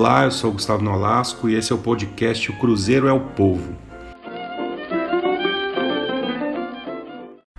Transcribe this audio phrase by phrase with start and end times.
[0.00, 3.76] Olá, eu sou Gustavo Nolasco e esse é o podcast O Cruzeiro é o Povo.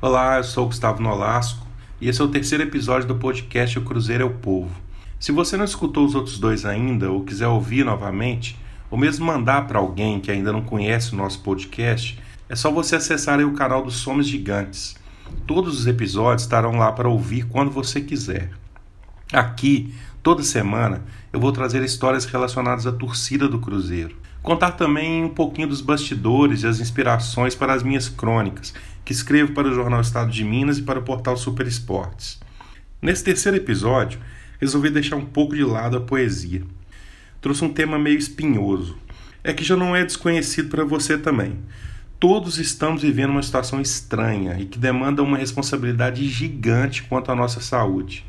[0.00, 1.66] Olá, eu sou Gustavo Nolasco
[2.00, 4.70] e esse é o terceiro episódio do podcast O Cruzeiro é o Povo.
[5.18, 8.56] Se você não escutou os outros dois ainda ou quiser ouvir novamente,
[8.88, 12.16] ou mesmo mandar para alguém que ainda não conhece o nosso podcast,
[12.48, 14.94] é só você acessar o canal dos Somos Gigantes.
[15.48, 18.52] Todos os episódios estarão lá para ouvir quando você quiser.
[19.32, 21.02] Aqui, toda semana,
[21.32, 24.16] eu vou trazer histórias relacionadas à torcida do Cruzeiro.
[24.42, 28.72] Contar também um pouquinho dos bastidores e as inspirações para as minhas crônicas,
[29.04, 32.40] que escrevo para o Jornal Estado de Minas e para o portal Super Esportes.
[33.02, 34.20] Nesse terceiro episódio,
[34.60, 36.62] resolvi deixar um pouco de lado a poesia.
[37.40, 38.96] Trouxe um tema meio espinhoso.
[39.42, 41.58] É que já não é desconhecido para você também.
[42.18, 47.60] Todos estamos vivendo uma situação estranha e que demanda uma responsabilidade gigante quanto à nossa
[47.60, 48.26] saúde.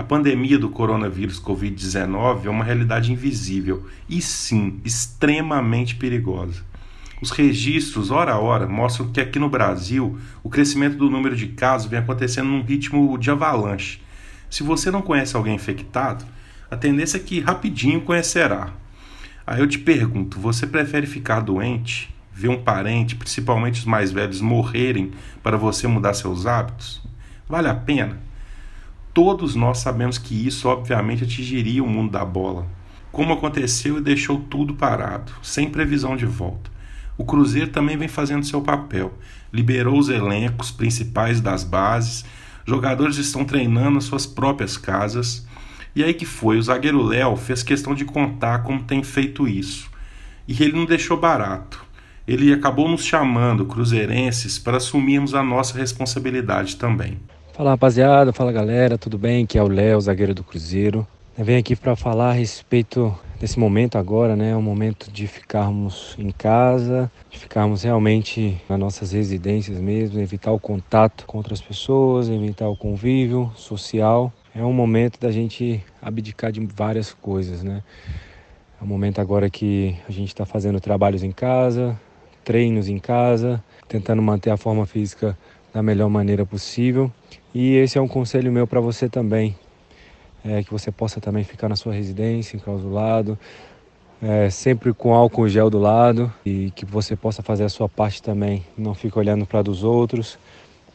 [0.00, 6.64] A pandemia do coronavírus Covid-19 é uma realidade invisível e, sim, extremamente perigosa.
[7.20, 11.48] Os registros, hora a hora, mostram que aqui no Brasil o crescimento do número de
[11.48, 14.00] casos vem acontecendo num ritmo de avalanche.
[14.48, 16.24] Se você não conhece alguém infectado,
[16.70, 18.72] a tendência é que rapidinho conhecerá.
[19.46, 24.40] Aí eu te pergunto: você prefere ficar doente, ver um parente, principalmente os mais velhos,
[24.40, 25.10] morrerem
[25.42, 27.02] para você mudar seus hábitos?
[27.46, 28.29] Vale a pena?
[29.12, 32.66] Todos nós sabemos que isso, obviamente, atingiria o mundo da bola,
[33.10, 36.70] como aconteceu e deixou tudo parado, sem previsão de volta.
[37.18, 39.12] O Cruzeiro também vem fazendo seu papel,
[39.52, 42.24] liberou os elencos principais das bases,
[42.64, 45.44] jogadores estão treinando nas suas próprias casas.
[45.94, 49.90] E aí que foi, o zagueiro Léo fez questão de contar como tem feito isso.
[50.46, 51.84] E ele não deixou barato.
[52.28, 57.18] Ele acabou nos chamando, cruzeirenses, para assumirmos a nossa responsabilidade também.
[57.52, 59.44] Fala rapaziada, fala galera, tudo bem?
[59.44, 61.06] Que é o Léo, zagueiro do Cruzeiro.
[61.36, 64.56] Eu venho aqui para falar a respeito desse momento agora, né?
[64.56, 70.60] Um momento de ficarmos em casa, de ficarmos realmente nas nossas residências mesmo, evitar o
[70.60, 74.32] contato com outras pessoas, evitar o convívio social.
[74.54, 77.82] É um momento da gente abdicar de várias coisas, né?
[78.80, 81.98] É um momento agora que a gente está fazendo trabalhos em casa,
[82.44, 85.36] treinos em casa, tentando manter a forma física
[85.72, 87.12] da melhor maneira possível.
[87.54, 89.56] E esse é um conselho meu para você também,
[90.44, 93.38] é, que você possa também ficar na sua residência, enclausulado,
[94.22, 98.22] é, sempre com álcool gel do lado e que você possa fazer a sua parte
[98.22, 100.38] também, não fique olhando para dos outros.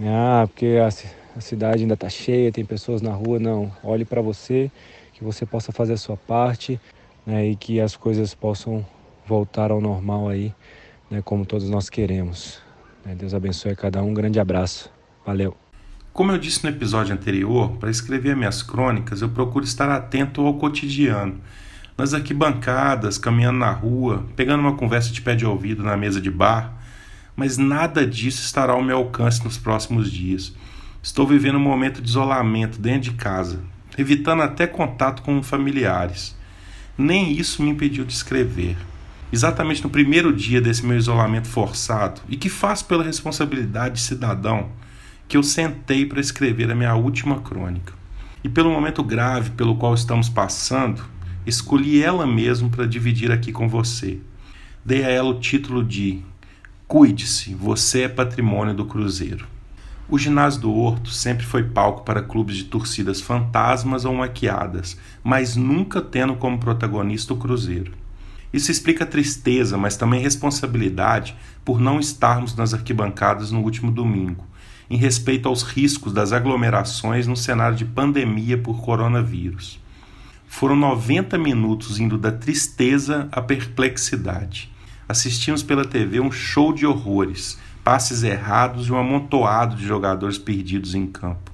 [0.00, 0.88] Ah, porque a,
[1.36, 3.38] a cidade ainda está cheia, tem pessoas na rua.
[3.38, 4.70] Não, olhe para você,
[5.12, 6.80] que você possa fazer a sua parte
[7.26, 8.86] né, e que as coisas possam
[9.26, 10.54] voltar ao normal aí,
[11.10, 12.60] né, como todos nós queremos.
[13.04, 14.10] Né, Deus abençoe a cada um.
[14.10, 14.90] Um grande abraço.
[15.26, 15.67] Valeu.
[16.18, 20.54] Como eu disse no episódio anterior, para escrever minhas crônicas eu procuro estar atento ao
[20.54, 21.40] cotidiano,
[21.96, 26.28] nas arquibancadas, caminhando na rua, pegando uma conversa de pé de ouvido na mesa de
[26.28, 26.76] bar,
[27.36, 30.52] mas nada disso estará ao meu alcance nos próximos dias.
[31.00, 33.60] Estou vivendo um momento de isolamento dentro de casa,
[33.96, 36.36] evitando até contato com familiares.
[36.98, 38.76] Nem isso me impediu de escrever.
[39.32, 44.70] Exatamente no primeiro dia desse meu isolamento forçado, e que faço pela responsabilidade de cidadão,
[45.28, 47.92] que eu sentei para escrever a minha última crônica.
[48.42, 51.04] E pelo momento grave pelo qual estamos passando,
[51.46, 54.18] escolhi ela mesmo para dividir aqui com você.
[54.82, 56.22] Dei a ela o título de
[56.86, 59.46] Cuide-se, você é patrimônio do Cruzeiro.
[60.08, 65.54] O ginásio do Horto sempre foi palco para clubes de torcidas fantasmas ou maquiadas, mas
[65.54, 67.92] nunca tendo como protagonista o Cruzeiro.
[68.50, 74.46] Isso explica a tristeza, mas também responsabilidade por não estarmos nas arquibancadas no último domingo,
[74.90, 79.78] em respeito aos riscos das aglomerações no cenário de pandemia por coronavírus.
[80.46, 84.72] Foram 90 minutos indo da tristeza à perplexidade.
[85.08, 90.94] Assistimos pela TV um show de horrores, passes errados e um amontoado de jogadores perdidos
[90.94, 91.52] em campo.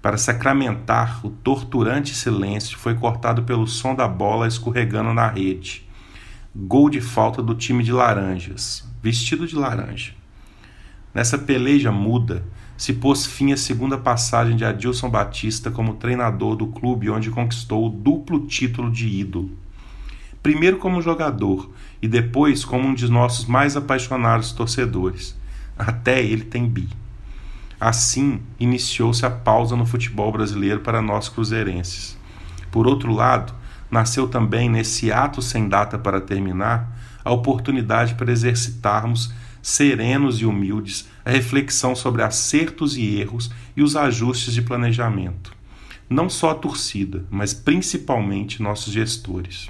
[0.00, 5.86] Para sacramentar, o torturante silêncio foi cortado pelo som da bola escorregando na rede.
[6.54, 10.17] Gol de falta do time de laranjas, vestido de laranja.
[11.18, 12.44] Nessa peleja muda,
[12.76, 17.88] se pôs fim à segunda passagem de Adilson Batista como treinador do clube onde conquistou
[17.88, 19.50] o duplo título de ídolo.
[20.40, 25.36] Primeiro como jogador e depois como um de nossos mais apaixonados torcedores.
[25.76, 26.88] Até ele tem bi.
[27.80, 32.16] Assim, iniciou-se a pausa no futebol brasileiro para nós cruzeirenses.
[32.70, 33.52] Por outro lado,
[33.90, 39.32] nasceu também nesse ato sem data para terminar a oportunidade para exercitarmos
[39.62, 45.52] serenos e humildes, a reflexão sobre acertos e erros e os ajustes de planejamento.
[46.08, 49.68] Não só a torcida, mas principalmente nossos gestores.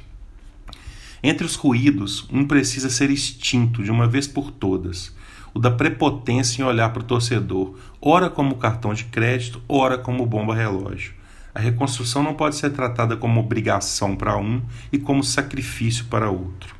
[1.22, 5.12] Entre os ruídos, um precisa ser extinto de uma vez por todas.
[5.52, 10.24] O da prepotência em olhar para o torcedor, ora como cartão de crédito, ora como
[10.26, 11.14] bomba relógio.
[11.52, 14.62] A reconstrução não pode ser tratada como obrigação para um
[14.92, 16.77] e como sacrifício para outro.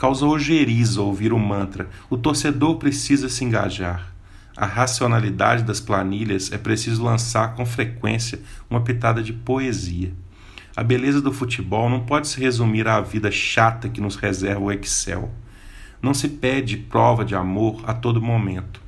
[0.00, 4.14] Causa ojeriza ouvir o mantra: o torcedor precisa se engajar.
[4.56, 10.10] A racionalidade das planilhas é preciso lançar com frequência uma pitada de poesia.
[10.74, 14.72] A beleza do futebol não pode se resumir à vida chata que nos reserva o
[14.72, 15.30] Excel.
[16.00, 18.80] Não se pede prova de amor a todo momento.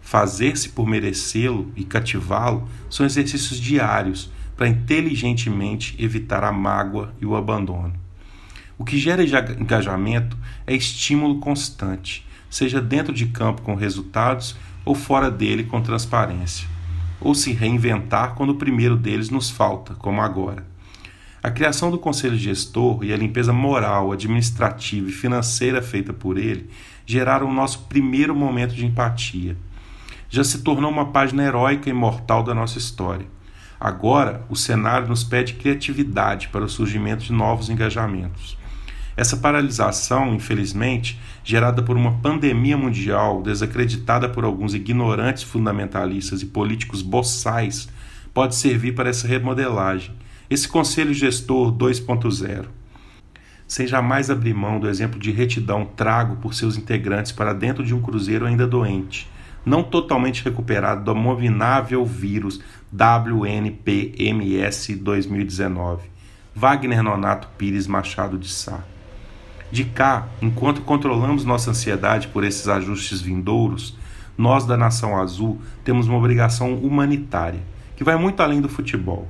[0.00, 7.34] Fazer-se por merecê-lo e cativá-lo são exercícios diários para inteligentemente evitar a mágoa e o
[7.34, 7.92] abandono.
[8.80, 14.56] O que gera engajamento é estímulo constante, seja dentro de campo com resultados
[14.86, 16.66] ou fora dele com transparência,
[17.20, 20.64] ou se reinventar quando o primeiro deles nos falta, como agora.
[21.42, 26.70] A criação do conselho gestor e a limpeza moral, administrativa e financeira feita por ele
[27.04, 29.58] geraram o nosso primeiro momento de empatia.
[30.30, 33.26] Já se tornou uma página heróica e mortal da nossa história.
[33.78, 38.58] Agora, o cenário nos pede criatividade para o surgimento de novos engajamentos.
[39.16, 47.02] Essa paralisação, infelizmente, gerada por uma pandemia mundial desacreditada por alguns ignorantes fundamentalistas e políticos
[47.02, 47.88] boçais,
[48.32, 50.14] pode servir para essa remodelagem
[50.50, 52.66] esse conselho gestor 2.0.
[53.68, 57.94] Sem jamais abrir mão do exemplo de retidão trago por seus integrantes para dentro de
[57.94, 59.30] um cruzeiro ainda doente,
[59.64, 62.60] não totalmente recuperado do abominável vírus
[62.92, 66.10] WNPMS 2019.
[66.52, 68.82] Wagner Nonato Pires Machado de Sá.
[69.70, 73.96] De cá, enquanto controlamos nossa ansiedade por esses ajustes vindouros,
[74.36, 77.60] nós da Nação Azul temos uma obrigação humanitária,
[77.96, 79.28] que vai muito além do futebol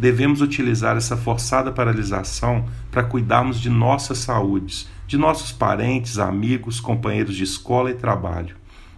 [0.00, 7.36] devemos utilizar essa forçada paralisação para cuidarmos de nossas saúdes, de nossos parentes, amigos, companheiros
[7.36, 8.56] de escola e trabalho,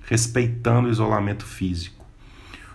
[0.08, 2.06] respeitando o isolamento físico.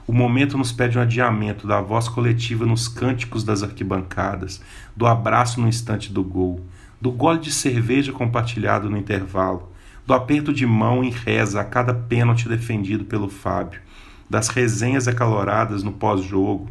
[0.06, 4.62] O momento nos pede um adiamento da voz coletiva nos cânticos das arquibancadas,
[4.94, 6.60] do abraço no instante do gol,
[7.00, 9.72] do gole de cerveja compartilhado no intervalo,
[10.06, 13.82] do aperto de mão em reza a cada pênalti defendido pelo Fábio,
[14.30, 16.70] das resenhas acaloradas no pós-jogo,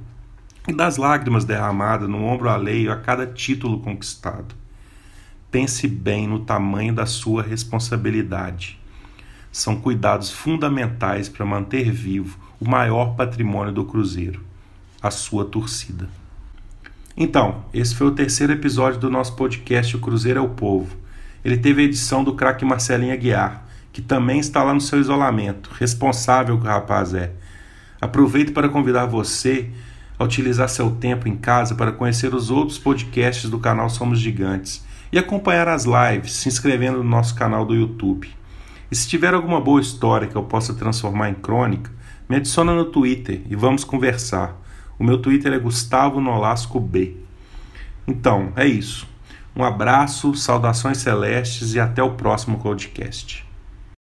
[0.69, 4.55] e das lágrimas derramadas no ombro alheio a cada título conquistado.
[5.51, 8.81] Pense bem no tamanho da sua responsabilidade.
[9.53, 14.43] São cuidados fundamentais para manter vivo o maior patrimônio do Cruzeiro,
[15.01, 16.09] a sua torcida.
[17.17, 20.95] Então, esse foi o terceiro episódio do nosso podcast O Cruzeiro é o Povo.
[21.43, 25.71] Ele teve a edição do craque Marcelinho Aguiar, que também está lá no seu isolamento,
[25.79, 27.33] responsável que o rapaz é.
[27.99, 29.71] Aproveito para convidar você
[30.19, 34.85] a utilizar seu tempo em casa para conhecer os outros podcasts do canal Somos Gigantes
[35.11, 38.29] e acompanhar as lives, se inscrevendo no nosso canal do YouTube.
[38.91, 41.91] E se tiver alguma boa história que eu possa transformar em crônica,
[42.29, 44.66] me adiciona no Twitter e vamos conversar.
[44.99, 47.17] O meu Twitter é Gustavo Nolasco B.
[48.07, 49.07] Então, é isso.
[49.55, 53.46] Um abraço, saudações celestes e até o próximo podcast.